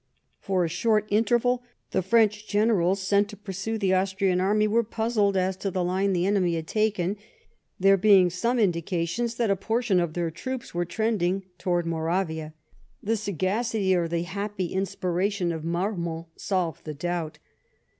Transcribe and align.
For 0.39 0.65
a 0.65 0.67
short 0.67 1.05
interval 1.11 1.61
the 1.91 2.01
French 2.01 2.47
generals, 2.47 3.03
sent 3.03 3.29
to 3.29 3.37
pursue 3.37 3.77
the 3.77 3.93
Austrian 3.93 4.41
army, 4.41 4.67
were 4.67 4.81
puzzled 4.83 5.37
as 5.37 5.55
to 5.57 5.69
the 5.69 5.83
line 5.83 6.11
the 6.11 6.25
enemy 6.25 6.55
had 6.55 6.65
taken, 6.65 7.17
there 7.79 7.97
being 7.97 8.31
some 8.31 8.57
indications 8.57 9.35
that 9.35 9.51
a 9.51 9.55
portion 9.55 9.99
of 9.99 10.13
their 10.13 10.31
troops 10.31 10.73
were 10.73 10.85
trending 10.85 11.43
towards 11.59 11.87
Moravia. 11.87 12.55
The 13.03 13.15
sagacity 13.15 13.93
or 13.95 14.07
the 14.07 14.23
happy 14.23 14.73
inspiration 14.73 15.51
of 15.51 15.63
Marmont 15.63 16.29
solved 16.35 16.83
the 16.85 16.95
doubt. 16.95 17.37